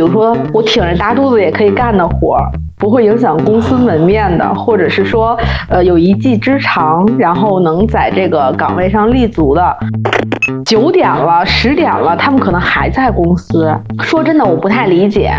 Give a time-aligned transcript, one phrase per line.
[0.00, 5.38] 比如说我挺着大肚子也可以干的活儿，不会影响公司门面的，或者是说
[5.68, 9.76] 呃有一技之长，然后能在这个岗位上立足的。
[10.64, 13.70] 九点了，十点了，他们可能还在公司。
[14.00, 15.34] 说真的，我不太理解。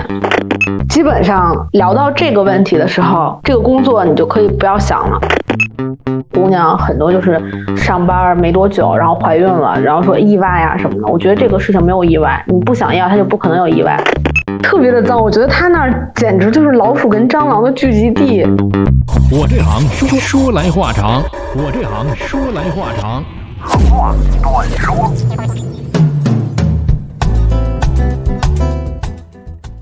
[0.90, 5.20] 基本上聊到这个问题的时候，这个工作你就可以不要想了。
[6.34, 7.42] 姑娘很多就是
[7.76, 11.08] 上班没多久，然后怀孕了，然后说意外啊什么的。
[11.12, 13.98] 我觉得这个事情没有意外，你不想要，他就不可能有意外。
[14.62, 18.44] 特别的脏，我觉得他那儿简直就是老鼠跟蟑螂的聚集地。
[19.32, 21.22] 我这行说说来话长，
[21.56, 23.24] 我这行说来话长。
[23.64, 25.81] 话短说。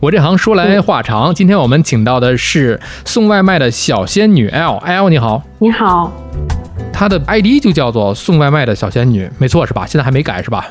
[0.01, 6.09] 我这行说来话长，今天我们请到的是送外卖的小仙女 L，L 你好，你好，
[6.93, 9.85] 她的 ID 就叫做送外卖的小仙女，没错是吧？
[9.85, 10.65] 现在还没改是吧？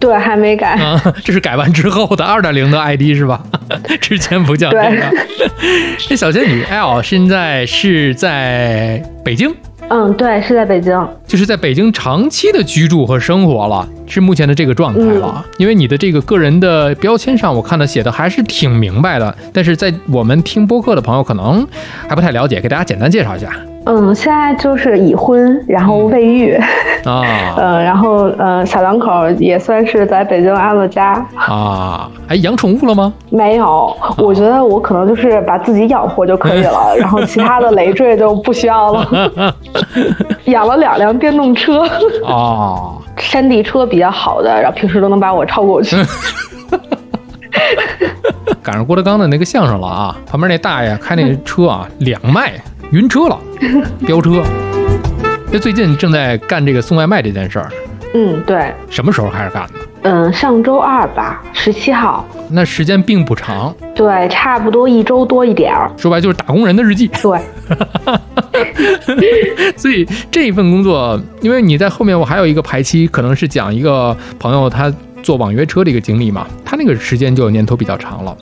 [0.00, 0.70] 对，还没改。
[0.76, 3.42] 啊，这是改完之后的二点零的 ID 是吧？
[4.00, 5.26] 之前不叫这个。
[6.08, 9.54] 这小仙女 L 现在是在北京。
[9.94, 15.44] 嗯，对，是在北京，就是在北京长期的居住和生活了，是目前的这个状态了。
[15.58, 21.66] 因为你的这个个人的标签上，我看的写的还是挺明白的，但是在我们听播客的朋友可能
[22.08, 23.54] 还不太了解，给大家简单介绍一下。
[23.84, 26.54] 嗯，现在就是已婚，然后未育
[27.04, 27.22] 啊，
[27.56, 32.08] 嗯， 然后呃，小两口也算是在北京安了家啊。
[32.28, 33.12] 哎，养宠物了吗？
[33.30, 39.54] 没有，我觉得我可能就是把自己养活就可以了， 然后其他的累赘就不需要了。
[40.46, 41.82] 养了两辆电动车
[42.24, 45.96] 啊，山地车比较好的，然后平时都能把我超过去。
[48.62, 52.52] 赶上郭德纲的那个相声了啊，旁边那大爷开那车啊，两迈。
[52.92, 53.38] 晕车了，
[54.06, 54.42] 飙车。
[55.50, 57.72] 这最近正在干这个送外卖这件事儿。
[58.12, 58.70] 嗯，对。
[58.90, 59.72] 什么时候开始干的？
[60.02, 62.28] 嗯，上周二吧，十七号。
[62.50, 63.74] 那时间并不长。
[63.94, 65.90] 对，差不多一周多一点儿。
[65.96, 67.08] 说白就是打工人的日记。
[67.08, 67.40] 对。
[69.74, 78.36] 所以这一份工作，因为你在后面，我还有一个排期，可能是讲一个朋友他做网约车的一个经历嘛，他那个时间就年头比较长了。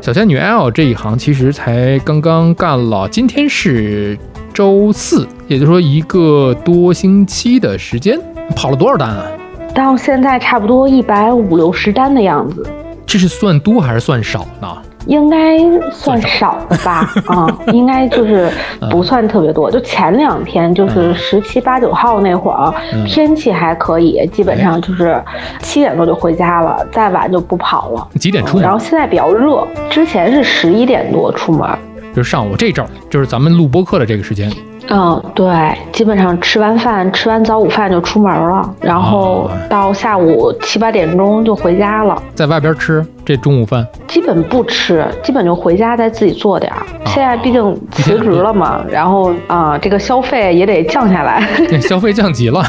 [0.00, 4.18] 小仙女 L 这一行其实才刚刚干了，今天是
[4.54, 8.18] 周四，也就是说一个多星期的时间，
[8.56, 9.26] 跑了多少单啊？
[9.74, 12.66] 到现在差不多一百五六十单的样子。
[13.04, 14.68] 这是算多还是算少呢？
[15.08, 15.58] 应该
[15.90, 18.50] 算少的吧，啊， 应该就是
[18.90, 19.70] 不算特别多。
[19.70, 22.72] 就前两天，就是十七八九号那会儿，
[23.06, 25.20] 天气还可以，基本上就是
[25.60, 28.06] 七点多就回家了，再晚就不跑了。
[28.20, 28.62] 几点出门？
[28.62, 31.66] 然后现在比较热，之前是十一点多出门，
[32.14, 34.52] 就是上午这阵儿，就是咱们录播课的这个时间。
[34.90, 35.46] 嗯，对，
[35.92, 42.20] 基本上吃完饭，吃完早午饭就出门了，然后到下午七八点钟就回家了。
[42.34, 43.86] 在外边吃这中午饭？
[44.06, 46.82] 基本不吃，基本就回家再自己做点儿。
[47.06, 51.46] 现在毕竟辞职了嘛， 然后啊，这个消费也得降下来。
[51.80, 52.62] 消费降级了。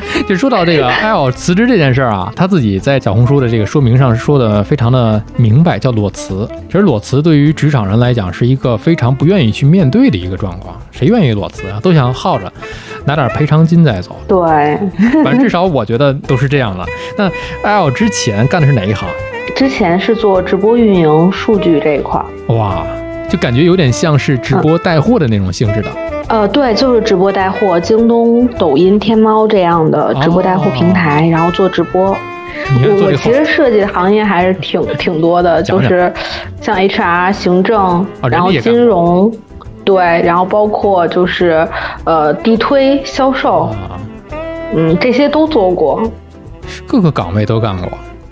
[0.28, 6.48] 就说到这个 L 辞职这件事儿啊，他自己在小红书的这个说明上说的非常的明白，叫裸辞。
[6.66, 10.76] 其实裸辞对于职场人来讲是一个非常不愿意去面对的一个状况。
[10.90, 11.78] 谁愿意裸辞啊？
[11.82, 12.50] 都想耗着，
[13.04, 14.16] 拿点赔偿金再走。
[14.26, 14.38] 对，
[15.22, 16.86] 反正至 少我觉得都是这样了。
[17.16, 17.30] 那
[17.62, 19.08] L 之前干的是哪一行？
[19.54, 22.22] 之前是做直播运营、数据这一块。
[22.48, 22.84] 哇，
[23.28, 25.88] 就感觉有点像是直播带货的那种性质的。
[26.28, 32.16] 呃，对，就是直播带货，京东、抖音、天猫这样的直播带货平台，然后做直播。
[32.82, 36.12] 我其实设计的行业还是挺挺多的，就是
[36.60, 39.32] 像 HR、行政，然后金融，
[39.84, 41.66] 对，然后包括就是
[42.04, 43.70] 呃地推、销售，
[44.74, 46.02] 嗯，这些都做过，
[46.88, 47.88] 各个岗位都干过。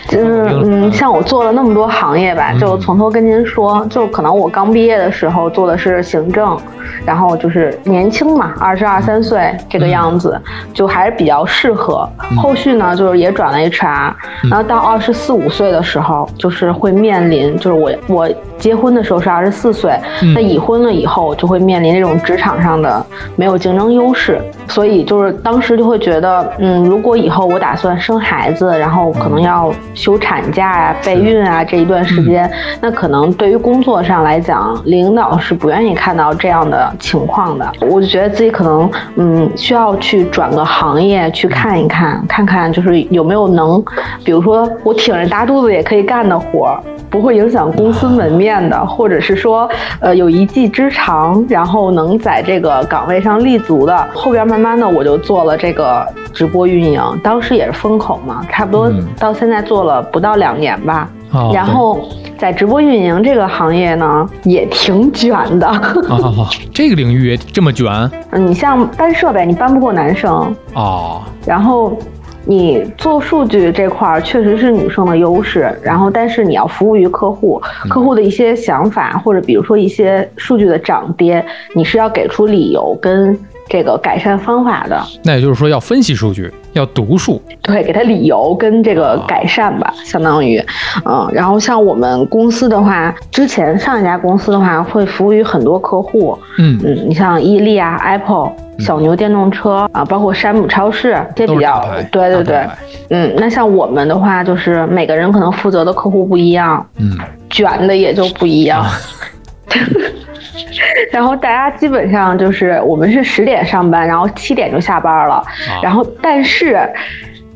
[0.07, 6.57] 就是嗯，像我做了那么多行业吧，就从头跟您说，就可能我刚毕业的时候做的是行政。
[7.05, 10.41] 然后就是年轻嘛，二十二三岁这个样子，
[10.73, 12.09] 就还是比较适合。
[12.37, 14.13] 后续呢，就是也转了 HR，
[14.49, 19.97] 然后到二十四五岁的时候，就是会面临，就是我我结婚的时候是二十四岁，
[20.33, 23.05] 那已婚了以后就会面临这种职场上的
[23.35, 32.49] 没有竞争优势，所以就是当时就会觉得，嗯，如果以后我打算生孩子，然后可能要休产假啊、备孕啊这一段时间，
[32.81, 36.93] 那可能对于工作上来讲，领导是不愿意看到这样的。
[36.99, 43.81] 情况的，我就觉得自己可能，嗯，需要去转个行业去看一看，看看就是有没有能，
[44.23, 46.79] 比如说我挺着大肚子也可以干的活儿，
[47.09, 49.69] 不会影响公司门面的，或者是说，
[49.99, 54.07] 呃，有一技之长，然后能在这个岗位上立足的。
[54.13, 61.09] 后边慢慢的我就做了这个直播运营，当时也是风口嘛，差不多到现在做了不到两年吧。
[61.31, 62.07] 哦然后
[62.37, 65.69] 在直播运营这个行业呢，也挺卷的。
[66.73, 67.87] 这个领域也这么卷
[68.31, 71.97] 嗯，你像搬设备，你搬不过男生，哦，然后
[72.47, 77.59] 你做数据这块儿确实是女生的优势，然后但是你要服务于客户，
[77.89, 81.43] 客户的一些想法或者比如说一些数据的涨跌，
[81.73, 85.01] 你是要给出理由跟这个改善方法的。
[85.23, 90.63] 那也就是说要分析数据，要读数，对，给他理由跟这个改善吧，相当于，
[91.05, 102.65] 嗯，然后像我们公司的话，之前上一家公司的话，会服务于很多客户，嗯，嗯，你像伊利啊、Apple、小牛电动车啊，包括山姆超市这比较对对对。
[103.09, 107.17] 嗯，那像我们的话，就是每个人可能负责的客户不一样，嗯，
[107.49, 108.81] 卷的也就不一样。
[108.81, 108.91] 啊
[111.11, 115.45] 然后大家基本上就是我们是十点上班，然后七点就下班了，啊
[115.81, 116.79] 然后但是。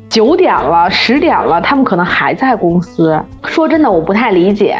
[0.08, 3.16] 九点了，十点了，他们可能还在公司。
[3.44, 4.76] 说真的，我不太理解。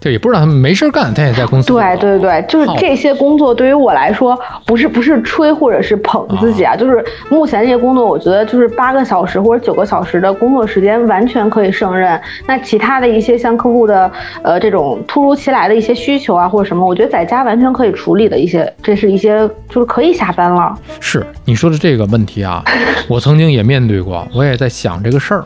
[0.00, 1.68] 这也不知道他们没事干，他也在公司。
[1.68, 12.18] 对对对，就是这些工作对于我来说，不是不是吹或者是捧自己啊，就是目前这些工作，我觉得就是八个小时或者九个小时的工作时间完全可以胜任。
[12.46, 14.10] 那其他的一些像客户的
[14.42, 20.74] 呃这种突如其来的一些需求啊或者什么，我觉得在家完全可以处理的一些，这是一些就是可以下班了。
[20.98, 22.64] 是你说的这个问题啊，
[23.06, 25.44] 我曾经也面对过，我也在想这个事儿。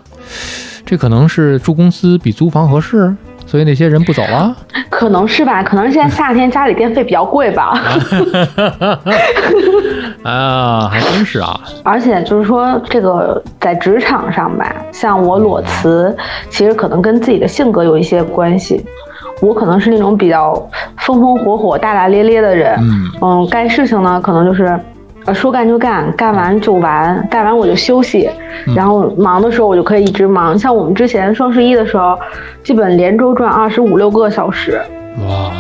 [0.87, 3.15] 这可能是住公司比租房合适，
[3.55, 4.53] 所以那些人不走了。
[4.91, 7.81] 可能是吧，可能现在夏天家里电费比较贵吧。
[10.25, 11.61] 啊，还真是啊。
[11.85, 16.13] 而且就是说，这个在职场上吧，像我裸辞，
[16.51, 18.85] 其实可能跟自己的性格有一些关系。
[19.41, 20.53] 我可能是那种比较
[20.97, 24.77] 风风火火、大大咧咧的人，嗯嗯，干事情呢，可能就是，
[25.27, 28.29] 呃，说干就干，干完就完，干完我就休息，
[28.77, 30.59] 然后忙的时候我就可以一直忙。
[30.59, 32.19] 像我们之前双十一的时候，
[32.63, 34.81] 基本连周转二十五六个小时，
[35.27, 35.51] 哇，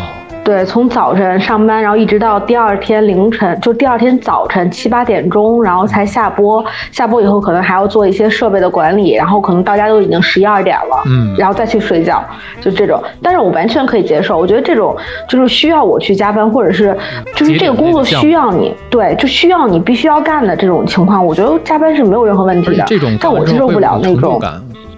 [0.44, 6.62] 对，从早晨上班，然后一直到第二天凌晨，就第二天早晨七八点钟，然后才下播。
[6.92, 12.22] 下播以后，可能还要做一些设备的管理，然后可能到家都已经十一二点了，嗯然后再去睡觉，
[12.60, 13.02] 就这种。
[13.22, 14.94] 但是我完全可以接受，我觉得这种
[15.26, 16.94] 就是需要我去加班，或者是
[17.34, 22.84] 就是这个工作需要你，对，就需要你必须要干的这种情况，我觉得加班是没有任何问题的。
[22.86, 24.38] 这种但我接受不了那种。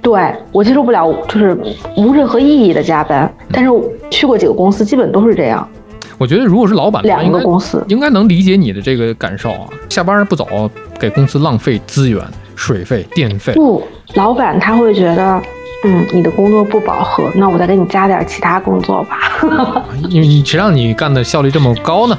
[0.06, 1.58] 对我接受不了，就是
[1.96, 3.28] 无任何意义的加班。
[3.50, 3.68] 但是
[4.08, 5.68] 去过几个公司，基本都是这样。
[6.16, 9.66] 我觉得如果是老板，两个公司应该能理解你的这个感受啊。
[9.88, 12.22] 下班不走，给公司浪费资源、
[12.54, 13.52] 水费、电费。
[13.54, 13.82] 不，
[14.14, 15.42] 老板他会觉得，
[15.82, 19.84] 嗯，你的工作不饱和，那我再给你加点其他工作吧。
[20.08, 22.16] 因为你谁让你干的效率这么高呢？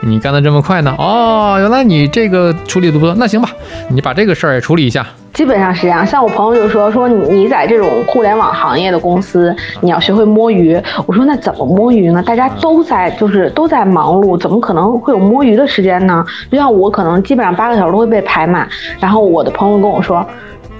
[0.00, 0.92] 你干的这么快呢？
[0.98, 3.48] 哦，原来你这个处理的不错，那行吧，
[3.90, 5.06] 你把这个事儿也处理一下。
[5.38, 6.04] 基本上是这样。
[6.04, 10.76] 像我朋友就说说你你在这种互联网行业的公司，你要学会摸鱼。
[11.06, 12.20] 我说那怎么摸鱼呢？
[12.20, 16.24] 大家都在就是都在忙碌，怎么可能会有摸鱼的时间呢？
[16.50, 18.68] 就像我可能基本上八个小时都会被排满，
[18.98, 20.26] 然后我的朋友跟我说，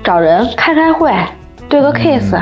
[0.03, 1.15] 找人开开会，
[1.69, 2.37] 对个 case，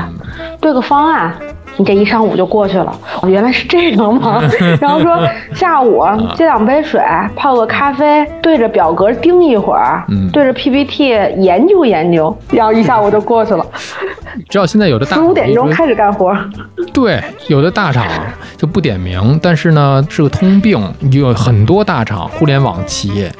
[0.59, 1.35] 对个方案。
[1.79, 4.43] 你这一上午就过去了，哦原来是这个吗？
[4.81, 5.19] 然后说
[5.55, 6.03] 下午
[6.35, 7.01] 接两杯水，
[7.35, 11.09] 泡个咖啡，对着表格盯一会儿，嗯对着 PPT
[11.39, 13.65] 研究研究，然后一下午就过去了。
[14.49, 16.37] 知道现在有的大四五点钟开始干活，
[16.93, 18.05] 对，有的大厂
[18.57, 20.79] 就不点名，但是呢是个通病，
[21.11, 23.31] 有很多大厂互联网企业，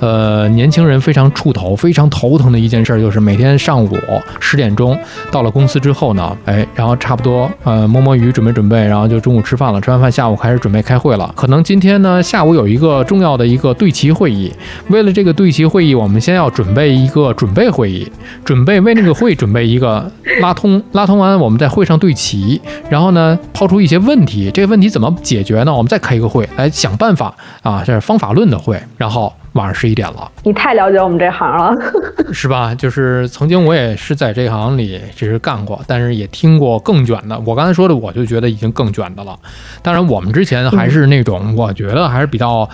[0.00, 3.96] 呃，年轻人非常触头、非常头疼的一件事儿就是每天上午
[4.40, 4.98] 十点钟
[5.30, 11.32] 到了公司之后呢，哎，然后差不多呃摸摸鱼，准备准备，然后就中午吃饭了，吃完饭下午开始准备开会了。
[11.36, 14.52] 可能今天呢下午有一个重要的一个对齐会议，
[14.88, 18.10] 为了这个对齐会议，我们先要准备一个准备会议，
[18.44, 20.10] 准备为那个会准备一个
[20.40, 25.72] 拉通，拉通完我们在会上对齐，然后呢抛出一些问题，这个问题怎么解决呢？
[25.72, 30.30] 我们再开一个会来想办法啊，这是方法论的会，然后晚上十一点了。
[30.44, 31.74] 你太了解我们这行了。
[32.32, 32.74] 是吧？
[32.74, 37.38] 就是曾经我也是在这行里只是干过，但是也听过更卷的。
[37.40, 39.38] 我刚才说的，我就觉得已经更卷的了。
[39.82, 42.68] 当然，我们之前还是那种，我觉得还是比较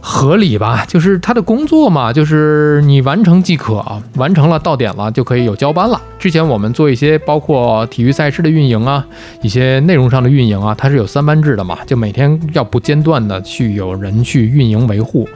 [0.00, 0.84] 合理吧。
[0.86, 3.84] 就是他的工作嘛，就是你完成即可，
[4.16, 6.00] 完成了到点了就可以有交班了。
[6.18, 9.04] 之前我们做一些包括体育赛事的运营啊，
[9.42, 15.28] 一些内容上的运营啊，它是有三班制的嘛，就每天要不间断的去有人去运营维护。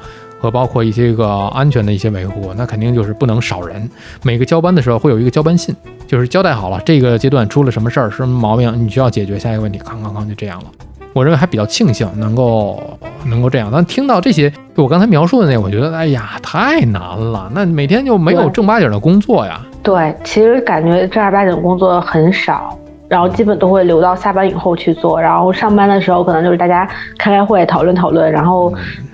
[0.42, 3.88] 和包括一些个安全的一些维护，那肯定就是不能少人。
[4.25, 5.72] 每个交班的时候会有一个交班信，
[6.04, 10.64] 就是交代好了这个阶段出了什么事儿、什么毛病，你需要解决下一个问题，康康康就这样了。
[11.12, 12.82] 我认为还比较庆幸能够
[13.25, 13.70] 能够这样。
[13.72, 17.49] 但听到这些，就我刚才描述的那，我觉得哎呀太难了。
[17.54, 19.61] 那每天就没有对正八经的工作呀。
[19.80, 22.76] 对，其实感觉正儿八经工作很少。
[23.08, 28.72] 然后基本都会留到下班以后去做，然后上班的时候可能就是大家开开会讨论讨论，然后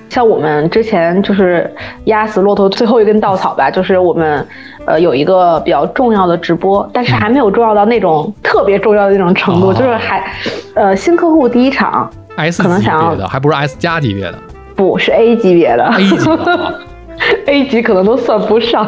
[0.08, 1.70] 像我们之前就是
[2.04, 4.46] 压死骆驼最后一根稻草吧，就是我们
[4.86, 9.74] 呃有一个比较重要的直播，但是还没有重要到那种特别重要的那种程度，哦。
[9.74, 10.24] 就是还
[10.74, 14.34] 呃新客户第一场 S 级可能想要别的，还不是 S 加级别的。
[14.74, 16.30] 不是 A 级别的，A 级
[17.46, 18.86] A 级可能都算不上。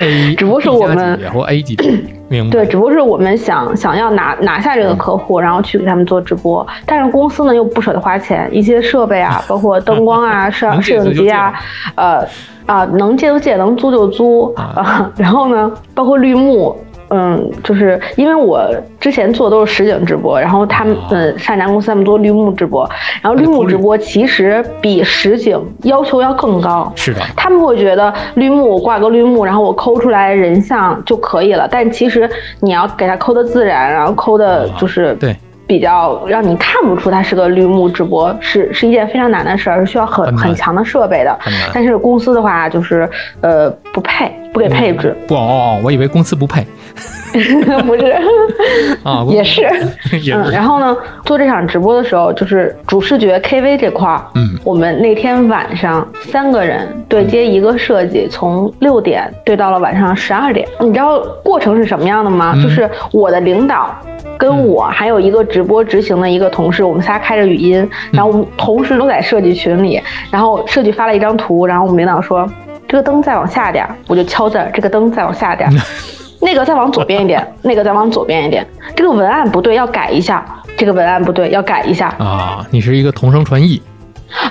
[0.00, 1.76] ，A 只不过是我们级别或 A 级，
[2.28, 2.50] 明白？
[2.50, 11.52] 对，只不过是我们想想要拿拿下这个客户，然后去给他们做直播，但是公司呢又不舍得花钱，一些设备啊，包括灯光啊、 摄摄影机啊，
[11.94, 12.26] 呃
[12.66, 15.10] 啊能借就借，能租就租啊。
[15.16, 16.76] 然后呢，包括绿幕。
[17.10, 22.88] 嗯，就是因为我之前做的都是实景直播，然后他们哦嗯上一家公司他们做绿幕直播，
[23.20, 26.92] 然后绿幕直播其实比实景要求要更高。
[26.96, 31.68] 是的，他们会觉得绿幕我挂个绿幕，然后我抠出来人像就可以了。
[31.70, 32.28] 但其实
[32.60, 35.36] 你要给它抠的自然，然后抠的就是啊对
[35.66, 41.38] 比较让你看不出它是个绿幕直播，是是一件非常难的事儿，是需要很很强的设备的。
[41.72, 43.08] 但是公司的话就是
[43.40, 46.66] 呃不配，不给配置，不哦，我以为公司不配
[47.86, 48.14] 不是。
[49.02, 49.62] 啊， 也是，
[50.12, 60.66] 嗯，也是，然后呢，做这场直播的时候，就是主视觉 KV 这块儿，嗯我们那天晚上三个人对接一个设计，从六点对到了晚上十二点。
[60.80, 62.52] 你知道过程是什么样的吗？
[62.56, 63.94] 嗯就是我的领导。
[64.36, 70.00] 跟我还有一个直播执行的一个同事，我们仨开着语音，然后我们同时都在设计群里，
[70.30, 72.48] 然后设计发了一张图，然后我们领导说
[72.90, 75.72] 这个灯再往下点儿，我就敲字儿，这个灯再往下点儿，
[76.42, 78.66] 那个再往左边一点， 那个再往左边一点，
[78.96, 80.44] 这个文案不对，要改一下。
[80.76, 82.08] 这个文案不对，要改一下。
[82.18, 83.80] 啊，你是一个同声传译，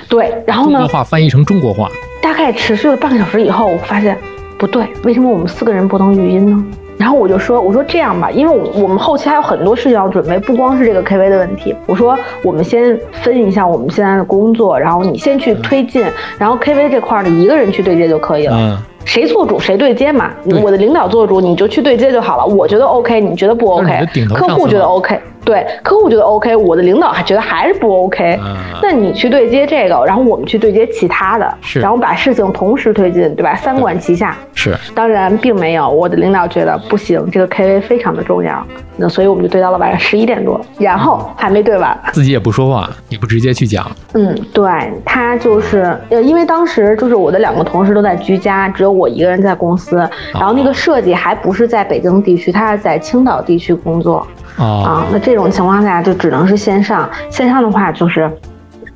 [0.08, 1.90] 对，然后呢中国，话翻译成中国话，
[2.22, 4.16] 大概持续了半个小时以后，我发现
[4.58, 6.64] 不对，为什么我们四个人不能语音呢？
[7.00, 11.74] 然后我就说，我说这样吧，因为我我们后期还有很多事情要准备，不光是这个 KV 的问题。
[11.86, 12.14] 我说
[12.44, 16.04] 我们先分一下我们现在的工作，然后你先去推进，
[16.36, 18.54] 然后 KV 这块儿你一个人去对接就可以了。
[18.54, 20.30] 嗯，谁做主谁对接嘛，
[20.62, 22.44] 我的领导做主，你就去对接就好了。
[22.44, 24.06] 我觉得 OK，你觉得不 OK？
[24.34, 25.18] 客户觉得 OK，
[25.50, 28.38] 对，客户觉得 OK，我的领导还觉得还是不 OK。
[28.40, 33.54] 嗯那你去对接这个，然后我们去对接其他的，是然后把事情同时推进，对吧？
[33.56, 34.36] 三管齐下。
[34.54, 38.64] 是当然并没有，我的领导觉得不行，这个 KV 非常的重要，
[38.96, 41.98] 那所以我们就对到了晚上十一点多，然后还没对完。
[42.12, 44.70] 自己也不说话，也不直接去讲，嗯，对
[45.04, 49.96] 他就是呃，因为当时就是我的两个同事都在居家，只有我一个人在公司，
[50.32, 54.26] 然后那个设计还不是在北京地区，他是在青岛地区工作
[54.56, 55.06] 啊，啊。
[55.10, 58.30] 那这种情况下就只能是线上，线上的话就是。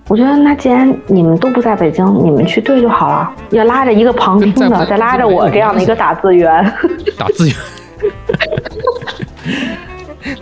[0.07, 3.31] 我觉得那既然你们都不在北京，你们去对就好了。
[3.49, 6.73] 要拉着一个旁听的，再拉着我这样的一个打字员，
[7.17, 7.57] 打字员。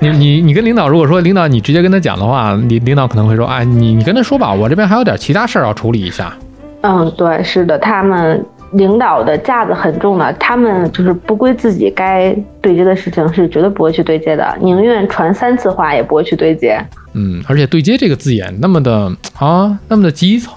[0.01, 6.33] 你你你跟领导如果说领导你直接跟他讲的话，领领导可能会说，哎，你你跟他说吧，我这边还有点其他事儿要处理一下。
[6.81, 16.79] 嗯，对，是的，他们领导的架子很重的，他们就是不归自己该对接的事情是绝对不会去对接的，宁愿传三次话也不会去对接。
[17.15, 20.55] 嗯，而且对接这个字眼那么的啊，那么的基层，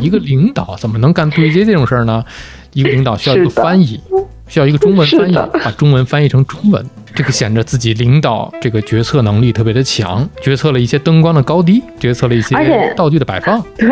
[0.00, 2.24] 一个领导怎么能干对接这种事儿呢？
[2.72, 4.00] 一个领导需要一个翻译，
[4.46, 6.82] 需要一个中文翻译，把中文翻译成中文。
[7.14, 13.62] 这个显着自己领导这个决策能力特别的强，决策了一些灯光的高低，决策了一些道具的摆放。
[13.76, 13.88] 对，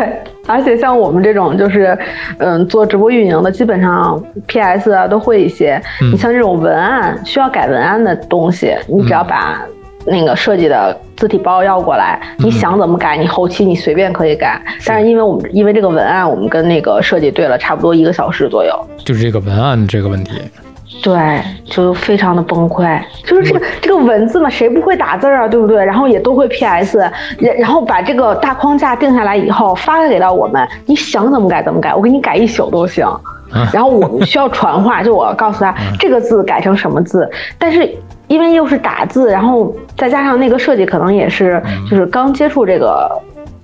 [0.47, 1.97] 而且像我们这种就是，
[2.39, 5.81] 嗯，做直播运营的，基本上 PS 啊都会一些。
[6.01, 9.61] 嗯你像这种文案需要改文案的东西，你只要把
[10.05, 14.59] 那个设计的字体包要过来，你想怎么改，你后期你随便可以改。
[14.83, 18.87] 但是因为我们因为这个文案，我们跟那个设计对了差不多一个小时左右。
[19.05, 20.41] 就是这个文案这个问题，
[21.01, 22.99] 对，就非常的崩溃。
[23.23, 25.83] 就是这个这个文字嘛，谁不会打字儿啊，对不对？
[25.83, 26.99] 然后也都会 PS，
[27.39, 33.05] 然然后把这个大框架定下来以后发给到我们，你想怎么改怎么改，我给你改一宿都行。
[33.73, 37.89] 然后我们需要传话，就我告诉他这个字改成什么字，但是
[38.27, 43.11] 因为又是打字，然后再加上那个设计可能也是就是刚接触这个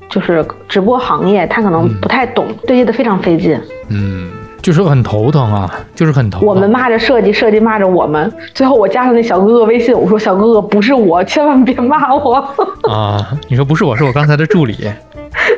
[0.10, 3.58] 就是直播行业，他可能不太懂，对接的非常费劲。
[3.90, 4.30] 嗯，
[4.68, 6.46] 就是很头疼啊，就是很头疼。
[6.50, 12.34] 我们骂着设计，设计骂着我们，最后我加上那小哥哥微信，我说小哥哥不是我，千万别骂我。
[12.92, 14.92] 啊，你说不是我，是我刚才的助理。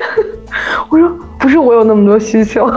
[0.89, 2.71] 我说不是我有那么多需求。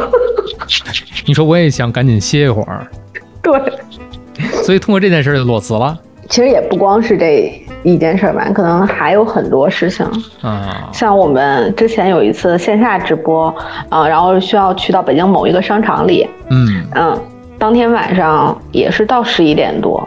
[1.27, 2.87] 你说我也想赶紧歇一会儿，
[3.43, 3.53] 对，
[4.63, 5.95] 所以通过这件事就裸辞了
[6.31, 10.07] 其实也不光是这一件事儿吧，可能还有很多事情。
[10.41, 10.89] 啊。
[10.93, 13.55] 像我们之前有一次线下直播，
[13.89, 17.21] 啊、然后需要去到北京某一个商场里，嗯嗯，
[17.59, 20.07] 当天晚上也是到十一点多，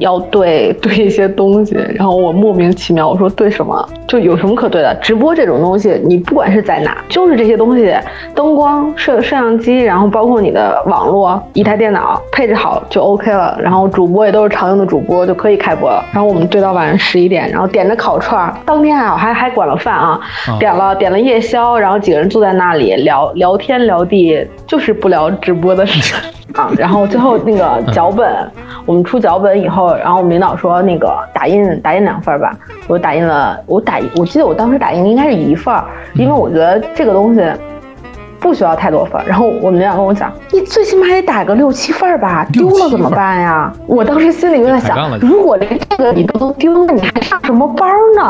[0.00, 3.88] 要对对一些东西，然后我莫名其妙，我说对什么？
[4.08, 4.92] 就有什么可对的？
[5.00, 7.94] 直播这种东西，你不管是在哪，就是这些东西，
[8.34, 13.56] 灯光、摄摄像机，然后包括你的网络，一台电脑配置好就 OK 了。
[13.62, 16.04] 然后主播也都是常用的主播，就可以开播了。
[16.12, 20.18] 然后我们对到晚上十一点，然后点着烤串，当天还好还还管了饭啊，
[20.58, 26.14] 点了点了夜宵，然后几个人坐在那里聊聊天聊地，就是不聊直播的事。
[26.54, 28.26] 啊，然后最后那个脚本，
[28.84, 32.54] 我们出脚本以后，然后我们领导说那个打印打印两份吧，
[32.88, 35.74] 我打印了，我打我记得我当时打印应该是一份，
[36.14, 37.42] 因为我觉得这个东西。
[38.42, 43.70] 不需要太多份，然后我们领导跟我讲，你最起码得打个六七份吧，丢了怎么办呀？
[43.86, 48.22] 我当时心里就在想，如果连这个你都能丢，那你还上什么班呢？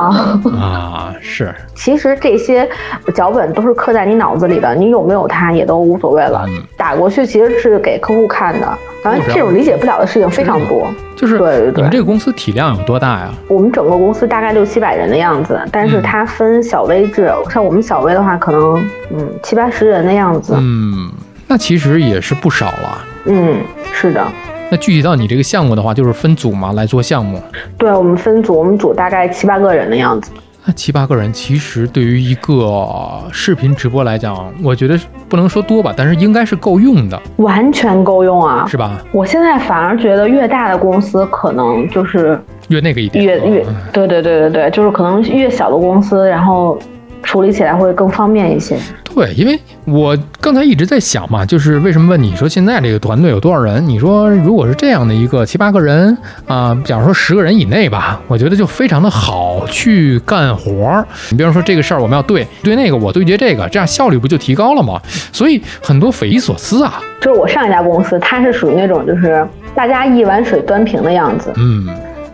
[0.60, 1.54] 啊， 是。
[1.76, 2.68] 其实这些
[3.14, 6.44] 脚本都是刻在你脑子里的，你有没有它也都无所谓了。
[6.76, 8.66] 打过去其实是给客户看的，
[9.02, 10.88] 反正这种理解不了的事情非常多。
[11.16, 13.32] 就是对对对，你们这个公司体量有多大呀？
[13.48, 20.54] 我们整个公司大概六七百人的样子，但是它分小微制，像我们小微的话，可能嗯七八十人的样子。
[20.56, 21.10] 嗯，
[21.46, 23.06] 那其实也是不少了。
[23.26, 23.58] 嗯，
[23.92, 24.26] 是的。
[24.70, 27.42] 那具体到你这个项目的话，就是分组嘛来做项目。
[27.76, 30.30] 对，我们分组，我们组大概七八个人的样子。
[30.64, 34.98] 那七八个人，其实对于一个视频直播来讲，我觉得
[35.28, 39.00] 不能说多吧，但是应该是够用的，完全够用啊，是吧？
[39.12, 42.38] 我现在反而觉得越大的公司可能就是
[42.68, 46.78] 越那个一点，越越对对对对对，就是可能越小的公司，然后。
[47.22, 48.76] 处理起来会更方便一些。
[49.12, 53.84] 对，因为我刚才一直在想嘛，就是为什么问你说现在这个团队有多少人？
[53.88, 61.04] 你说如果是这样的一个七八个人啊，假如说十个人以内吧，我觉得就非常的好去干活儿。
[61.30, 65.00] 你比方说这个事儿我们要对对那个，我对接这个，这样效率不就提高了吗？
[65.32, 67.02] 所以很多匪夷所思啊。
[67.20, 71.52] 就是我上一家公司，它是属于那种就是大家一碗水端平的样子。
[71.56, 71.88] 嗯。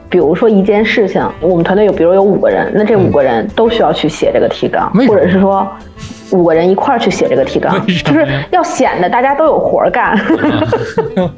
[0.08, 5.66] 比如说一件事情，我们团队有，比如有五个人，那这五个人都需要去写这个提纲，或者是说
[6.32, 10.16] 五个人一块儿去写这个提纲，就是要显得大家都有活儿干，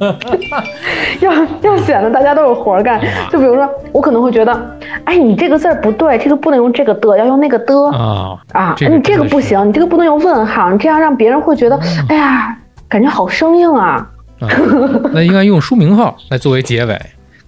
[1.21, 3.01] 要要显得大家都有活儿干。
[3.31, 7.75] 就比如说，我可能会觉得，哎，你这个字儿不对，这个不能用这个的，要用那个的。
[7.89, 12.55] 啊啊，你这个不行，你这个不能用问号，你这样让别人会觉得，哎呀，
[12.87, 14.07] 感觉好生硬啊。
[15.11, 16.99] 那应该用书名号来作为结尾。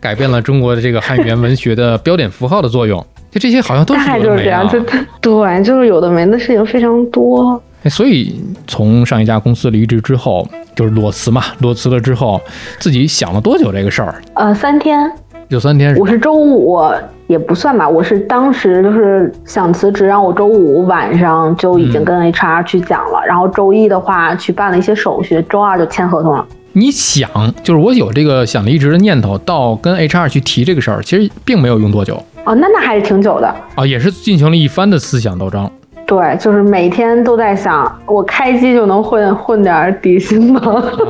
[0.02, 4.86] 改变了中国的这个汉语言文学的标点符号的作用，就这些好像都是有的没的。
[5.22, 7.62] 对，就是有的没的事情非常多。
[7.86, 12.42] 所以从上一家公司离职之后，就是裸辞嘛，裸辞了之后，
[12.80, 14.16] 自己想了多久这个事儿？
[14.34, 15.12] 呃，三天，
[15.50, 15.96] 有三天。
[15.98, 16.80] 我是周五
[17.28, 26.46] 也不算吧，我是当时就是想辞职，然后我周五晚上就已经跟 HR 去讲了，然后周一的话去办了一些手续，周二就签合同了。
[26.74, 27.30] 你想，
[27.64, 32.16] 就是我有这个想离职的念头，到跟 HR 去提这个事儿，其实并没有用多久。
[32.46, 33.48] 哦，那那还是挺久的。
[33.76, 35.70] 啊，也是进行了一番的思想斗争。
[36.06, 40.62] 对，就是每天都在想，我开机就能混混点底薪吗？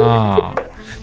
[0.04, 0.54] 啊。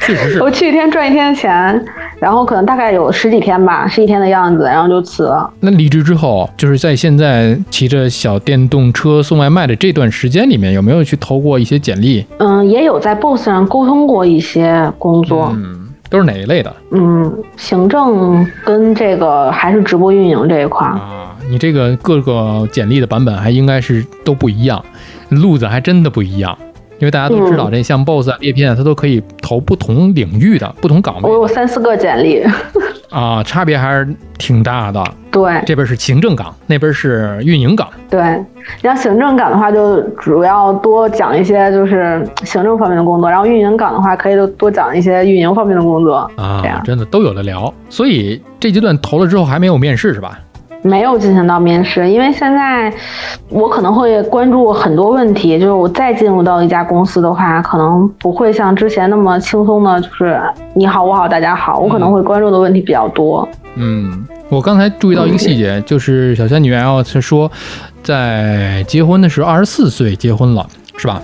[0.01, 1.85] 确实是 我去一天赚一天的钱，
[2.21, 5.51] 然后可能大概有十几天吧，十几天的样子，然后就辞了。
[5.61, 12.27] 那离职之后，就是在现在骑着小电动车送外卖的这段时间里面，有没有去投过一些简历？
[12.39, 15.53] 嗯，也有在 Boss 上沟通过一些工作。
[15.55, 16.75] 嗯，都是哪一类的？
[16.91, 21.37] 嗯，行政跟这个还是直播运营这一块啊。
[21.49, 24.85] 你这个各个简历的版本还应该是都不一样，
[25.29, 26.59] 路子还真的不一样。
[26.99, 31.31] 因为大家都知道，这像 BOSS 啊、猎片啊，它都可以投不同领域的不同岗位。
[31.31, 32.43] 我有三四个简历
[33.11, 35.03] 啊，差别还是挺大的。
[35.31, 37.89] 对，这边是行政岗，那边是运营岗。
[38.11, 38.21] 对，
[38.55, 46.31] 你像行政岗的话，就主要多讲一些就是行政方面的工作；然后运营岗的话，可以多多讲一些运营方面的工作。
[46.37, 47.73] 啊，真的都有的聊。
[47.89, 50.39] 所以这阶段投了之后还没有面试是吧？
[50.83, 52.93] 没有进行到面试，因为现在
[53.49, 55.59] 我可能会关注很多问题。
[55.59, 60.41] 就是我再进入到一家公司的话，可能不会像之前那么轻松的，就是
[60.75, 61.79] 你好我好大家好。
[61.79, 63.49] 我可能会关注的问题比较多。
[63.75, 67.51] 嗯，我刚才注意到一个细节，就是小仙女 L 是说，
[68.03, 71.21] 在结婚的时候二十四岁结婚了，是吧？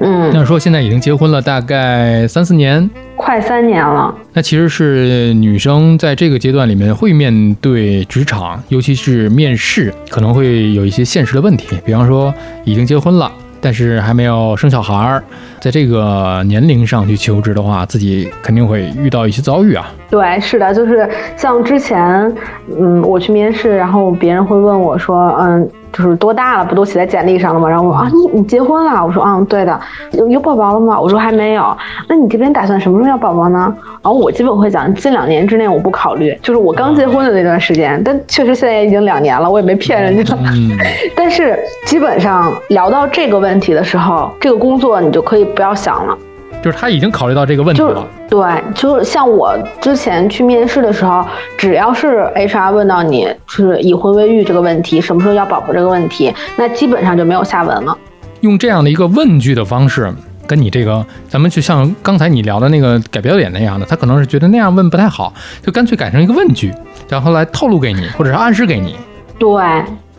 [0.00, 4.14] 嗯，那说现在已经结婚了大概三四年，快三年了。
[4.32, 11.76] 那其实是女生在这个阶段里面会面对职场，尤其是面试，可能会有一些现实的问题。
[11.84, 12.32] 比方说
[12.64, 15.22] 已经结婚了，但是还没有生小孩儿，
[15.60, 19.92] 在这个年龄上去求职的话，自己肯定会遇到一些遭遇啊。
[20.08, 22.32] 对，是的，就是像之前，
[22.80, 25.68] 嗯，我去面试，然后别人会问我说，嗯。
[25.92, 26.64] 就是多大了？
[26.64, 27.68] 不都写在简历上了吗？
[27.68, 29.04] 然后我说啊，你你结婚了？
[29.04, 29.80] 我说嗯，对的。
[30.12, 31.00] 有有宝宝了吗？
[31.00, 31.76] 我说还没有。
[32.08, 33.74] 那你这边打算什么时候要宝宝呢？
[34.02, 38.00] 然后我基本会讲，近两年之内我不考虑，就是我刚结婚的那段时间。
[38.04, 40.36] 但确实现在已经两年了，我也没骗人家。
[41.16, 46.16] 但是基本上聊到这个问题的时候，这个工作你就可以不要想了。
[46.62, 48.06] 就是他已经考虑到这个问题了。
[48.28, 51.24] 对，就是像我之前去面试的时候，
[51.56, 57.96] 只要是 HR 问到你是已婚未育这个问题，什么时候要宝宝这个问题，那基本上就没有下文了。
[58.40, 60.12] 用这样的一个问句的方式，
[60.46, 66.72] 跟你这个，咱们就像刚才你聊的那个改标点那样的，他可能是觉得那样问不太好，就干脆改成一个问句，
[67.08, 68.96] 然后来透露给你，或者是暗示给你。
[69.38, 69.48] 对。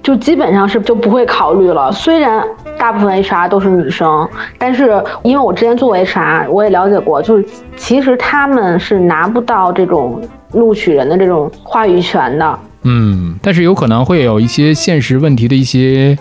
[0.02, 1.92] 就基本上是就不会考虑了。
[1.92, 2.44] 虽然
[2.78, 10.22] 大部分 HR 都是女生，但是因为我之前做 HR，我也了解过，就是其实他们是拿不到这种
[10.54, 12.60] 录取人的这种话语权的。
[12.84, 16.18] 嗯，但是有可能会有一些现实问题的一些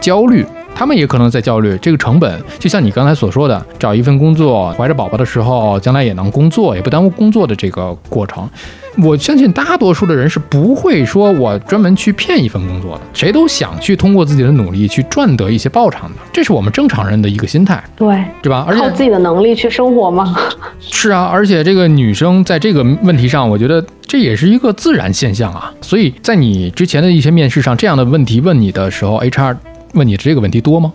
[0.00, 2.42] 焦虑，他们也可能在焦虑这个成本。
[2.58, 8.48] 就像你刚才所说的，找一份工作，怀着宝宝的时候，将来也能工作，也不耽误工作的这个过程。
[8.98, 18.64] 我相信大多数的人是不会说我专门去骗一份工作的，谁都想去通过自己的努力去赚得一些报偿的，这是我们正常人的一个心态，对对吧？
[18.68, 20.36] 而且靠自己的能力去生活吗？
[20.80, 25.72] 是啊，而且这个女生在这个问题上，我觉得这也是一个自然现象啊。
[25.80, 29.56] 所以在你之前的一些面试上，这样的问题问你的时候，HR
[29.94, 30.92] 问你这个问题多吗？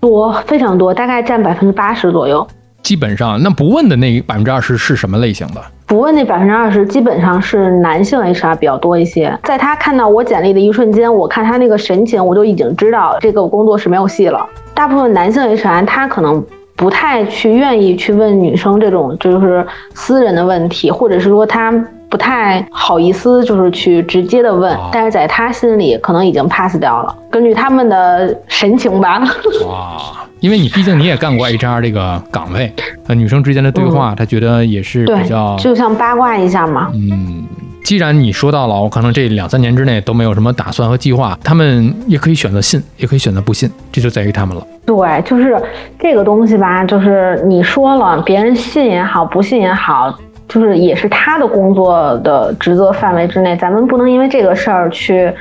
[0.00, 2.46] 多，非常多，大概占百分之八十左右。
[2.82, 5.60] 基本上，那不问的那百分之二十是什么类型的？
[5.88, 9.34] 不问那百分之二十，基本上是男性 HR 比较多一些。
[9.44, 14.46] 在他看到我简历的一瞬间，我看他那个神情，我就已经知道这个工作是没有戏了。
[14.74, 16.44] 大部分男性 HR 他可能
[16.76, 21.72] 不太去愿意去问女生这种就是私人的问题，或者是说他
[22.08, 27.14] 不太好意思就是去直接的问，但是在他心里可能已经 pass 掉了。
[27.30, 29.20] 根据他们的神情吧。
[29.66, 30.14] 哇。
[30.40, 32.72] 因为你毕竟你也干过 HR 这个岗位，
[33.04, 36.92] 和女生之间的对话，他觉得也是比较，就像八卦一下嘛。
[36.94, 37.44] 嗯，
[37.82, 44.64] 既然你说到了，我可能这两三年之内都没有什么打算和计划，他们也可以选择信，也可以选择不信，这就在于他们了。
[44.86, 45.60] 对，就是
[45.98, 50.16] 这个东西吧，就是你说了，别人信也好，不信也好，
[50.48, 55.32] 就是也是他的工作的职责范围之内，咱们不能因为这个事儿去，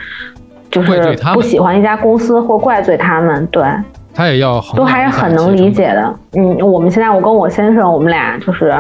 [0.70, 3.46] 就是不喜欢一家公司或怪罪他们。
[3.48, 3.64] 对。
[4.14, 8.74] 他也要都还是很能理解的，嗯，我们现在我跟我先生，我们俩就是，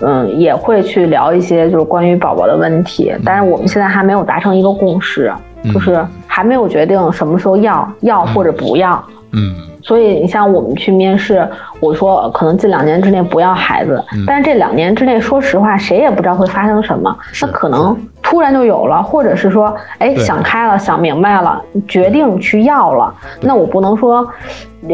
[0.00, 5.32] 嗯，也会去聊一些就是关于宝宝的问题，但是我们现在还没有达成一个共识，
[5.74, 9.15] 就是还没有决定什么时候要要或者不要，嗯。
[9.82, 11.48] 所以你像我们去面试，
[11.80, 24.26] 我说可能近两年之内不要孩子，但是这两年之内，说实话谁也不知道会发生什么，那可能突然就有了，或者是说，哎想开了，想明白了，决定去要了，那我不能说，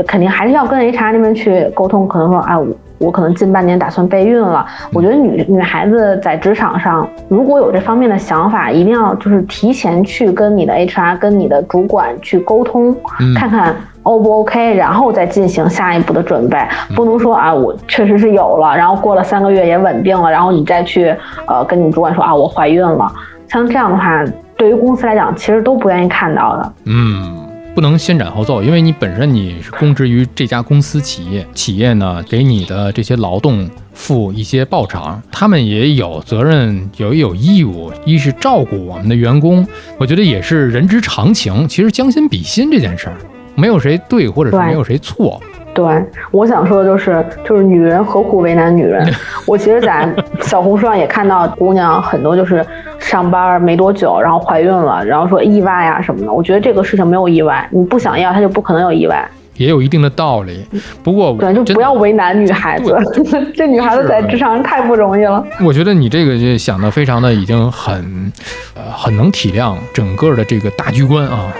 [0.07, 2.67] 肯定还是要跟 HR 那边去沟通，可能说，哎我。
[2.99, 4.65] 我可能近半年打算备孕了。
[4.93, 12.97] 我觉得女女孩子在职场上，如果有这方面的想法，一定要就是提前去跟你的 HR、跟你的主管去沟通，
[13.37, 16.59] 看看 O 不 OK，然后再进行下一步的准备。
[16.95, 21.15] 不能说啊，我确实是有了，然后过了三个月也稳定了，然后你再去
[21.47, 23.13] 呃跟你主管说啊，我怀孕了。
[23.49, 24.25] 像这样的话，
[24.57, 26.73] 对于公司来讲，其实都不愿意看到的。
[26.87, 27.49] 嗯。
[27.75, 41.67] 不能先斩后奏，因为你本身你是供职于这家公司企业，企业呢给你的这些劳动付一些报偿，他们也有责任，有有义务，一是照顾我们的员工，我觉得也是人之常情。
[41.67, 43.17] 其实将心比心这件事儿，
[43.55, 45.41] 没有谁对，或者是没有谁错。
[45.75, 45.85] 对，
[46.31, 49.11] 我想说的就是，就是女人何苦为难女人？
[49.47, 50.07] 我其实，在
[50.43, 52.65] 小红书上也看到姑娘很多，就是
[52.99, 56.31] 上班没多久，然后怀孕了，然后说意外啊什么的。
[56.31, 60.63] 我觉得这个事情没有意外，你不想要，她就不可能有意外，也有一定的道理。
[61.03, 62.95] 不过，对，就不要为难女孩子。
[63.57, 65.43] 这女孩子在职场上太不容易了。
[65.65, 68.31] 我觉得你这个就想的非常的已经很，
[68.75, 71.51] 呃，很能体谅整个的这个大局观啊，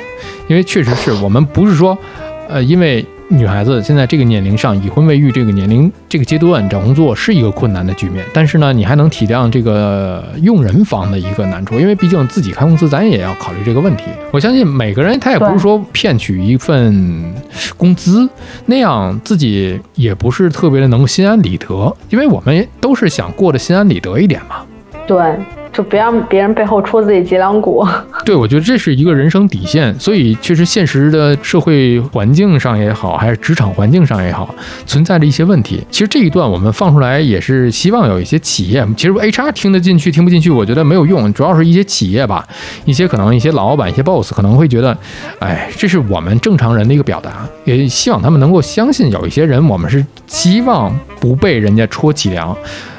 [0.49, 1.97] 因为确实是我们不是说，
[2.49, 3.05] 呃，因为。
[3.29, 14.05] 女孩子现在这个年龄上已婚未育这个年龄这个阶段找工作是一个困难的局面，但是呢，你还能体谅这个用人方的一个难处，因为毕竟自己开公司，咱也要考虑这个问题。
[14.33, 17.35] 我相信每个人他也不是说骗取一份
[17.79, 18.29] 工资
[18.67, 24.57] 那样，自己也不是特别的能心安理得，因为我们都是想过得心安理得一点嘛。
[25.07, 25.17] 对，
[25.73, 27.87] 就别让别人背后戳自己脊梁骨。
[28.25, 29.99] 对，我觉得这是一个人生底线。
[29.99, 34.55] 所以，确实现实的社会环境上也好，还是职场环境上也好，
[34.87, 35.83] 存在着一些问题。
[35.91, 41.33] 其实这一段我们放出来，也是希望有一些企业，其实 HR 听得进去，听不进去，我觉得没有用。
[41.33, 42.47] 主要是一些企业吧，
[42.85, 44.97] 一些可能一些老板、一些 boss 可能会觉得，
[45.39, 52.57] 哎，这是我们正常人的一个表达，也希望他们能够相信，有一些人我们是希望不被人家戳脊梁。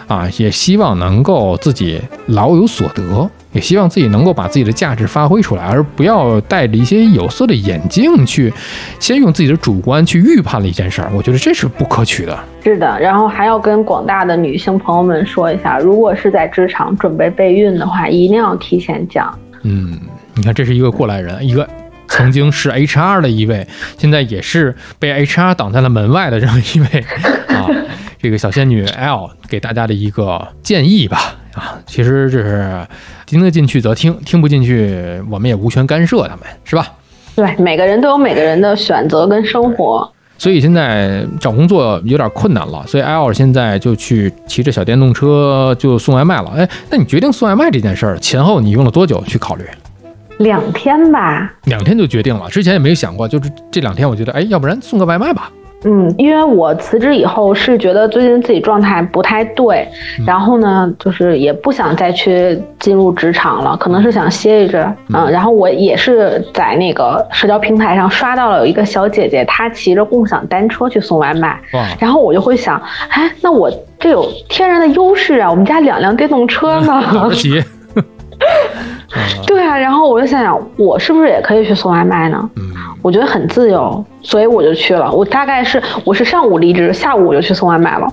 [0.08, 8.54] 啊，也希望能够自己老有所得，也希望自己能够把自己的价值发挥出来，而不要戴着一些有色的眼镜去，
[9.00, 11.12] 先用自己的主观去预判了一件事儿。
[11.16, 12.38] 我觉得这是不可取的。
[12.63, 19.38] 是的，然后还要跟广大的女性朋友们说一下，如果是在职场准备备孕的话，一定要提前讲。
[19.63, 20.00] 嗯，
[20.36, 21.68] 你看，这是一个过来人，一个
[22.08, 23.66] 曾经是 HR 的一位，
[23.98, 27.06] 现在也是被 HR 挡在了门外的这么一位
[27.48, 27.68] 啊。
[28.24, 32.88] 这个小仙女 L 给大家的一个建议吧，啊，其实这是
[33.26, 36.88] 听得进去则听，听不进去我们也无权干涉他们，是吧？
[37.36, 40.10] 对，每个人都有每个人的选择跟生活。
[40.38, 46.54] 所以现在找工作有点困难了，所以 L 现在就去骑着小电动车就送外卖了。
[46.56, 49.66] 哎，那你决定送外卖这件事儿前后你用了多久去考虑？
[50.38, 51.54] 两天吧。
[51.66, 55.52] 两天就决定了，之前也没有想过，就是这两天我觉得，哎，要不然送个外卖吧。
[55.86, 59.88] 嗯，因为我辞职以后是觉得最近自己状态不太对，
[60.26, 64.84] 然后呢，就是也不想再去进入职场了，可能是想歇一阵。
[65.13, 71.60] 嗯，然后我也是在那个社交平台上刷到了有一个小姐姐，她骑着共享单车去送外卖。
[72.00, 77.30] 然后我就会想，哎，那我这有天然的优势啊，我们家两辆电动车呢。
[79.45, 82.49] 对啊，然后我就想想，我是不是也可以去送外卖呢？
[82.56, 82.63] 嗯，
[83.01, 85.12] 我觉得很自由，所以我就去了。
[85.12, 88.08] 我大概是我是上午离职，下午我就去送外卖了。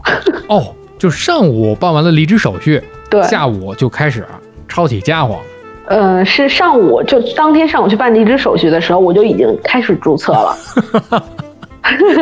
[0.49, 0.65] 哦，
[0.99, 4.25] 就上午办完了离职手续，对，下午就开始
[4.69, 5.39] 抄起家伙。
[5.87, 10.57] 呃，是上午就当天上午去办离职手续的时候，我就已经开始注册了。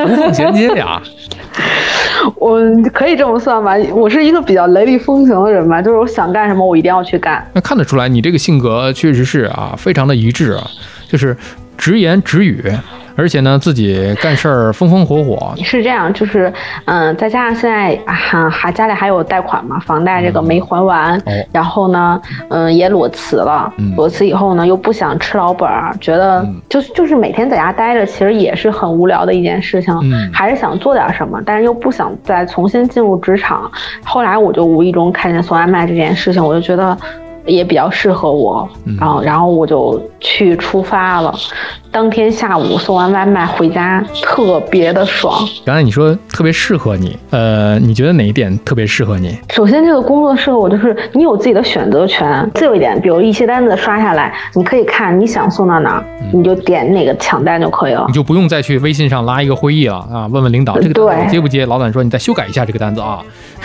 [0.06, 1.00] 无缝衔接呀。
[2.36, 2.60] 我
[2.92, 7.44] 可以这么算吧，我是一个比较雷厉风行的人吧，就是我想干什么，我一定要去干。
[7.52, 10.66] 那看得出来，你这个性格确实是啊，非常的一致啊，
[11.08, 11.36] 就是
[11.76, 12.62] 直言直语。
[13.18, 15.52] 而且呢，自己干事儿风风火火。
[15.56, 16.52] 是这样，就是，
[16.84, 23.72] 嗯，再加上现在还还家里还有贷款嘛，房贷这个没还完，然后呢，嗯，也裸辞了。
[23.96, 29.92] 裸辞以后呢，又不想吃老本儿，觉得就就是每天在家待着，其实也是很无聊的一件事情。
[30.04, 33.68] 嗯，还是想做点什么，但是又不想再重新进入职场。
[34.04, 36.96] 后来我就无意中看见送外卖这件事情，我就觉得。
[37.46, 41.34] 也比较适合我，然后然后我就去出发了。
[41.90, 45.42] 当天下午送完外卖回家，特别的爽。
[45.64, 49.34] 刚才你说特别适合你，呃，你觉得哪一点特别适合你？
[49.48, 52.48] 首先，这个工作适合我，就是你有自己的选择权。
[52.54, 58.04] 自由一点，比如一些单子刷下来，你可以看你想送到哪儿，你就点哪个抢单就可以了。
[58.06, 61.64] 你就不用再去微信上拉一个会议了啊，问问领导这个单子接不接？
[61.64, 63.20] 老板说你再修改一下这个单子啊。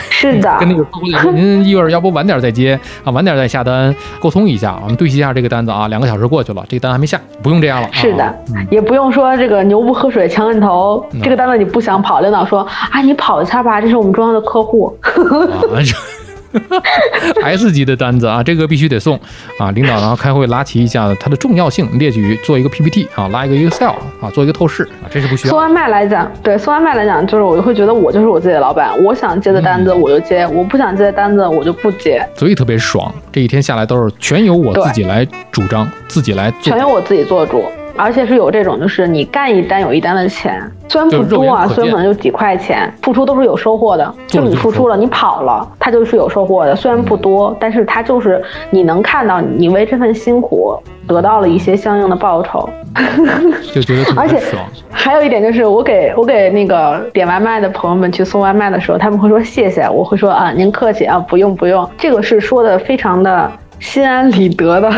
[0.09, 0.55] 是的。
[0.61, 3.73] 跟那个客户您一会儿要不晚点再接啊，晚点再下单。
[3.73, 5.87] 单沟通一下，我们对齐一下这个单子啊。
[5.87, 7.89] 两个小时过去了，这个单还没下，不用这样了。
[7.91, 8.35] 是的，
[8.69, 11.03] 也不用说这个牛不喝水强摁头。
[11.23, 14.95] 这个单子你不想跑，领导说啊，你跑一下吧，这是我们重要的客户。
[17.43, 19.19] S 级的单子啊，这个必须得送
[19.57, 19.71] 啊！
[19.71, 25.51] 领导然后开会拉齐一下它的重要性，列举做一个 PPT 啊，拉一个 Excel 啊，做一个透视啊，这是不需要。
[25.51, 33.13] 送外卖来讲，对送外卖来讲，就是我就会觉得我就是我自己的老板，我想接的单子我就接，我不想接的单子我就不接，所以特别爽。
[33.31, 37.65] 这一天下来都是全由我自己来主张，自己来，全由我自己做主。
[37.95, 44.13] 而且是有这种，就是你干一单有一单的钱，虽然不多啊，虽然可能就几块钱，付出都是有收获的。
[44.27, 46.75] 就你付出了，你跑了，它就是有收获的。
[46.75, 50.75] 虽然不多，但是它就是你能看到你为这份辛苦
[51.07, 52.67] 得到了一些相应的报酬。
[53.73, 54.41] 就觉得 而且
[54.91, 64.91] 还有一点就是，我给我给那个点外卖的朋友们去送外卖的时候，他们会说谢谢，我会说啊您客气啊不用不用，这个是说的非常的心安理得的。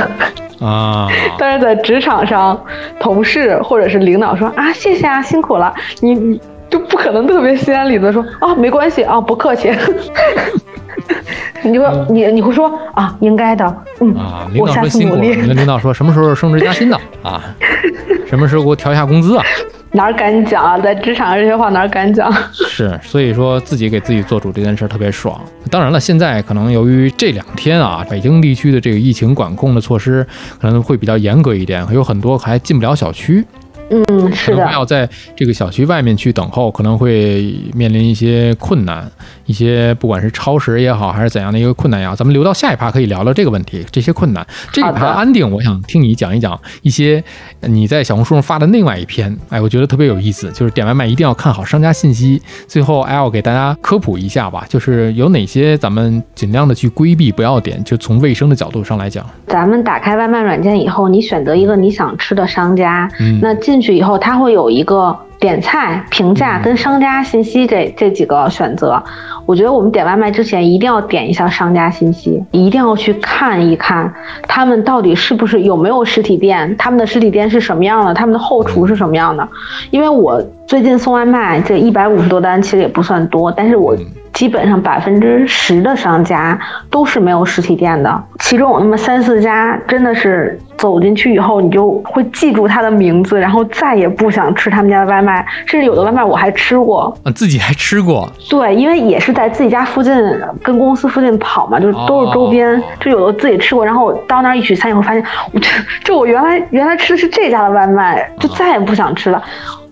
[0.65, 1.07] 啊！
[1.37, 2.59] 但是在职场上，
[2.99, 9.71] 同事或者是领导说啊，谢谢啊，辛苦了，你你就不可能特别心安理得说啊，没关系啊，不客气。
[11.63, 13.65] 你说你你会说啊，应该的，
[13.99, 17.41] 嗯啊，领导说辛苦，你跟领导说什么时候升职加薪的啊？
[18.27, 19.43] 什么时候给我调一下工资啊？
[19.91, 22.29] 哪敢讲啊，在职场上这些话哪敢讲？
[22.51, 25.39] 是，所以说自己给自己做主这件事特别爽。
[25.71, 30.25] 当然了，现在可能由于这两天啊，北京地区的这个疫情管控的措施
[30.59, 33.45] 可能会比较严格一点，有很多还进不了小区。
[33.89, 39.09] 嗯，是的可能还，要在这个小区外面去等候，可能会面临一些困难，
[39.45, 44.45] 一些不管是超时也好，还是怎样的一个困难也好，咱们留到下一趴可以聊聊这个问题，这些困难。
[44.71, 47.23] 这一趴安定，我想听你讲一讲一些
[47.61, 52.41] 你在小红书上发的另外一篇，哎，我觉得特别有意思，就是点外卖一定要看好商家信息。
[52.67, 69.01] 最后，L 给大家科普一下吧，就是有哪些咱们尽量的去规避不要点，就从卫生的角度上来讲，咱们打开外卖软件以后，你选择一个你想吃的商家，嗯那进去以后，它会有一个点菜、评价跟商家信息这这几个选择。
[69.45, 74.11] 我觉得我们点外卖之前一定要点一下商家信息，一定要去看一看
[74.47, 79.47] 他们到底是不是有没有实体店，他们的实体店是什么样的，他们的后厨是什么样的。
[79.91, 83.95] 因为我最近送外卖这一百五十多单，其实也不算多，但是我
[84.35, 86.59] 基本上百分之十的商家
[86.91, 97.17] 都是没有实体店的，其中有那么三四家真的是走进去以后，你就会记住他的名字，然后再也不想吃他们家的外卖，甚至有的外卖我还吃过。
[97.23, 100.13] 啊，自己还吃过，对，因为也是在自己家附近，
[100.61, 103.85] 跟公司附近跑嘛，就是都是周边，哦就有的自己吃过。
[103.85, 105.69] 然后我到那儿一取餐以后，发现我这
[106.03, 109.41] 这 我原来原来吃的是这家的外卖，就再也不想吃了，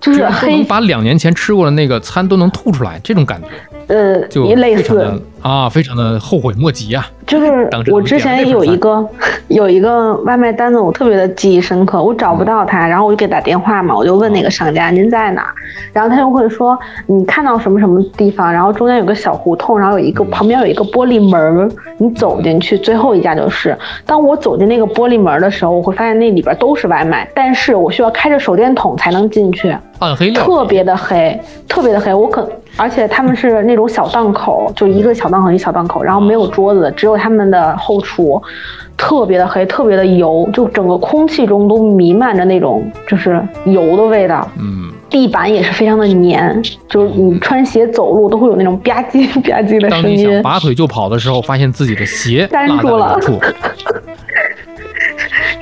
[0.01, 3.47] 就是能把两年前吃过的那个餐都能吐出来，这种感觉
[3.87, 7.05] 呃就类似非常的啊，非常的后悔莫及啊。
[7.25, 9.07] 就是我之前有一个
[9.47, 15.53] 有一个外卖单子，我特别的记忆深刻，我找不到他，然后我就给他打电话嘛，我就问那个商家您在哪，
[15.91, 23.77] 然后他就会说你看到什么什么地方，然后中间有个小胡同，然后有一个旁边有一个玻璃门，你走进去，最后一家就是。
[24.05, 29.75] 当我走进那个玻璃门的时候，我会发现那里边都是外卖，但是我需要开着手电筒才能进去。
[29.99, 32.13] 暗黑特别的黑，特别的黑。
[32.13, 38.41] 我可，而且他们是那种小档口，就一个小档口一小档口，然后没有桌子，只有他们的后厨，
[38.97, 44.49] 特别的黑，特别的油，就整个空气中都弥漫着那种就是油的味道。
[44.59, 50.41] 嗯，地板也是非常的黏，就是你穿鞋走路都会有那种吧唧 吧唧的声当你想音。
[50.41, 53.19] 拔腿就跑的时候，发现自己的鞋粘住了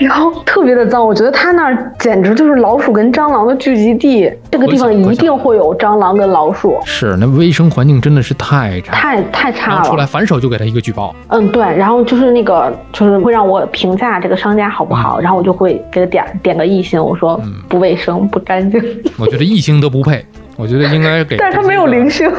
[0.02, 4.32] 然后特别的脏，我觉得他那儿简直就是老鼠跟蟑螂的聚集地。
[4.50, 8.94] 这个地方一定会有蟑螂跟老鼠，是那卫生环境真的是太差。
[8.94, 9.90] 太太差了。
[9.90, 18.82] 出来反手就给他一个举报，嗯，对，然后就是那个，就是会让我评价这个商家好不好，然后我就会给他点点个一星，我说嗯不卫生、不干净，
[19.18, 20.26] 我觉得一星都不配。
[20.62, 22.32] 我觉得应该给，但是他没有零星。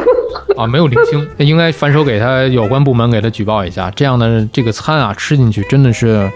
[0.56, 3.90] 啊，没有零星， 应该反手给他有关部门给他举报一下。
[3.96, 6.30] 这样的这个餐啊，吃进去真的是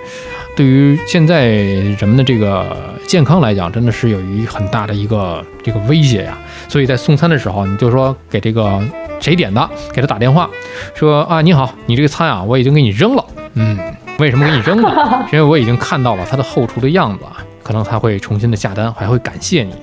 [0.57, 2.66] 对于现在人们的这个
[3.07, 6.37] 健康来讲，真的是有一很大的一个这个威胁呀。
[6.66, 8.83] 所以在送餐的时候，你就说给这个
[9.20, 10.51] 谁点的，给他打电话
[10.92, 13.25] 说啊，你好，你这个餐啊，我已经给你扔了。
[13.55, 13.79] 嗯，
[14.18, 15.25] 为什么给你扔了？
[15.31, 19.75] 是 因为我已经看到了他的后厨的样子啊，可能他会重新的下单，还会感谢你。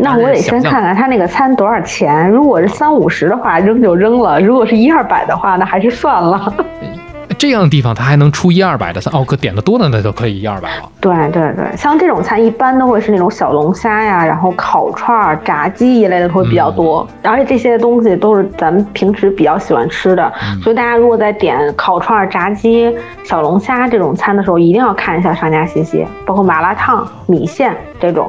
[0.00, 6.54] 那我得先看看他那个餐多少钱，如果是三五十的话，扔就扔了；如果是一二百的话，那还是算了。
[7.36, 10.90] 这样的地方他还能出一二百的餐哦，可点的多的那就可以一二百了。
[11.00, 20.32] 对对对，像这种餐一般都会是那种小龙虾呀，然后烤串儿、炸鸡一类的会比较多，而且这些东西都是咱们平时比较喜欢吃的，
[20.62, 22.92] 所以大家如果在点烤串儿、炸鸡、
[23.24, 28.28] 小龙虾这种餐的时候，一定要看一下商家信息，包括麻辣烫、米线这种。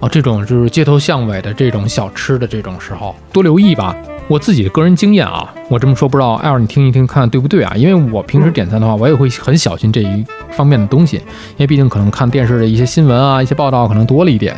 [0.00, 3.96] 哦，这种就是街头巷尾的这种小吃的这种时候，多留意吧。
[4.26, 7.74] 我自己的个人经验啊，我这么说不知道艾尔你听一听看看对不对啊？
[7.76, 14.56] 因为我平时点餐的话，我也会很小心这一方面的东西，因为毕竟可能看电视的一些新闻啊、一些报道可能多了一点，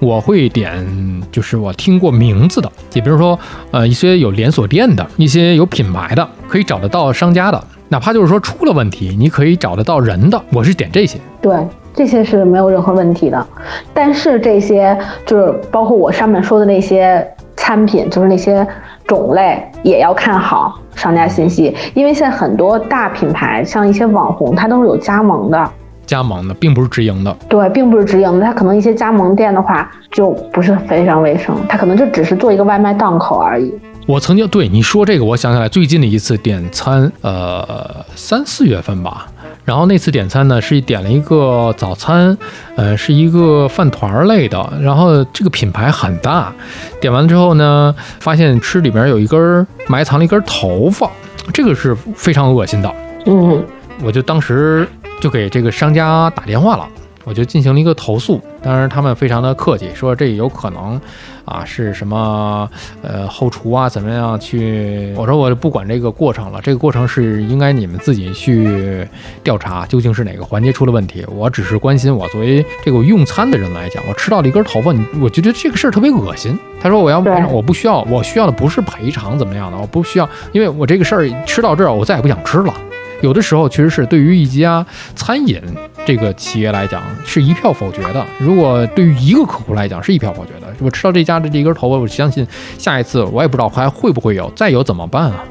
[0.00, 0.84] 我会点
[1.30, 3.38] 就是我听过名字的，也比如说
[3.70, 11.20] 呃一些有连锁店的、一些有品牌的，可以找得到商家的，哪怕就是说出了问题，你可以找得到人的，我是点这些。
[11.40, 11.54] 对，
[11.94, 13.46] 这些是没有任何问题的，
[13.94, 17.26] 但是这些就是包括我上面说的那些
[17.56, 18.66] 餐品，就是那些
[19.06, 25.70] 种类也要看好商家信息，因为现在很多大品牌，像一些网红，它都是有加盟的。
[26.04, 33.72] 加盟的并不是直营的，对，并不是直营的，它可能一些加盟店的话就不是非常卫生，它可能就只是做一个外卖档口而已。
[34.06, 39.26] 我曾经对你说这个，我想起来最近的一次点餐，呃，三四月份吧。
[39.64, 42.36] 然后那次点餐呢，是点了一个早餐，
[42.76, 44.72] 呃，是一个饭团儿类的。
[44.82, 46.52] 然后这个品牌很大，
[47.00, 51.10] 点完之后呢，发现吃里边有一根儿埋藏了一根头发，
[51.52, 52.94] 这个是非常恶心的。
[53.26, 53.64] 嗯，
[54.02, 54.86] 我就当时
[55.20, 56.86] 就给这个商家打电话了，
[57.24, 58.40] 我就进行了一个投诉。
[58.62, 61.00] 当然，他们非常的客气，说这有可能
[61.44, 62.68] 啊是什么
[63.02, 65.12] 呃后厨啊怎么样去？
[65.16, 69.06] 我说我不管这个过程了，这个过程是应该你们自己去
[69.42, 71.24] 调查究竟是哪个环节出了问题。
[71.28, 76.58] 我只是关心我作为这个用餐的人来讲，我吃到了一根头发，你我觉得这个事儿特别恶心。
[76.80, 82.74] 他说我要对我不需要，我需要的不是赔偿怎么样的，我不需要，因为我这个事儿吃到这儿，我再也不想吃了。
[83.22, 84.84] 有的时候确实是对于一家
[85.14, 85.60] 餐饮
[86.04, 88.24] 这个企业来讲是一票否决的。
[88.38, 92.46] 如果对于一个客户来讲是一票否决的，我吃到这家的这一根头发，我相信
[92.78, 95.44] 下一次我也不知道还会不会有，再有怎么办啊？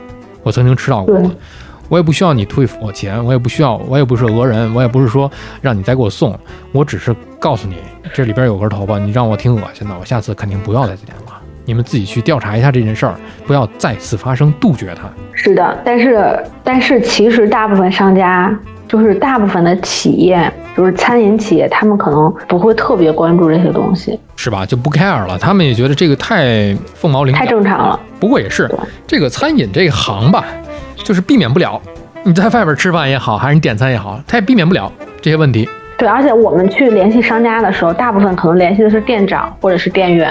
[0.43, 1.31] 我曾经吃到过，
[1.89, 6.37] 我也不需要你退我钱，我也不需要，我也不是讹人，我也不是说让你再给我送，
[6.71, 7.77] 我只是告诉你
[8.13, 11.32] 这里边有根头发，你让我挺恶心的，我下次肯定不要再点了。
[11.65, 13.15] 你们自己去调查一下这件事儿，
[13.47, 15.03] 不要再次发生，杜绝它。
[15.33, 18.53] 是的，但是但是其实大部分商家，
[18.87, 24.65] 就是大部分的企业，就是餐饮企业，他们可能不会特别关注这些东西，是吧？
[24.65, 27.45] 就不 care 了，他们也觉得这个太凤毛麟太。
[27.45, 27.99] 正常了。
[28.19, 28.69] 不过也是
[29.05, 30.45] 这个餐饮这一行吧，
[30.97, 31.81] 就是避免不了。
[32.23, 34.91] 你在外边吃饭也好，还是你点餐也好，它也避免不了
[35.21, 35.67] 这些问题。
[35.97, 40.29] 对，而且我们去联系商家的时候，大部分可能联系的是店长或者是店员。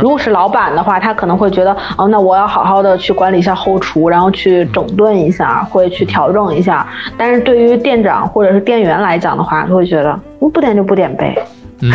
[0.00, 6.86] 如果是老板的话，他可能会觉得，哦，那我要好好的去管理一下后厨，然后去整顿一下，会去调整一下。
[7.16, 11.36] 但是对于店长或者是店员来讲的话，他会觉得，嗯不点就不点呗。
[11.82, 11.90] 嗯，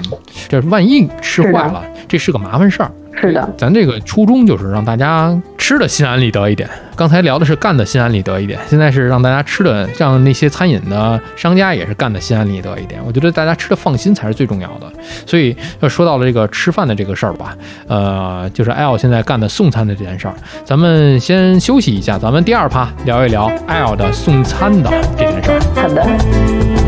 [0.48, 2.90] 这万一吃坏了，这是个麻烦事儿。
[3.18, 6.68] 是的，咱这个初衷就是让大家吃的心安理得一点。
[6.94, 13.00] 刚才聊的是干的心安理得一点，现在是让大家吃的，让那些餐饮的商家也是干的心安理得一点。
[13.06, 14.92] 我觉得大家吃的放心才是最重要的。
[15.24, 17.56] 所以要说到了这个吃饭的这个事儿吧，
[17.88, 20.34] 呃，就是 L 现在干的送餐的这件事儿，
[20.66, 25.60] 咱们先休息一下，咱们第二趴聊一聊 L 的送餐的这件事儿。
[25.74, 26.85] 好的。